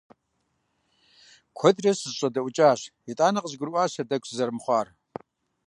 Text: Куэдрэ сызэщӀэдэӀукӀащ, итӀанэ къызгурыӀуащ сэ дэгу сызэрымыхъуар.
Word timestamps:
Куэдрэ 1.57 1.91
сызэщӀэдэӀукӀащ, 1.93 2.81
итӀанэ 3.11 3.39
къызгурыӀуащ 3.43 3.91
сэ 3.95 4.03
дэгу 4.09 4.27
сызэрымыхъуар. 4.29 4.87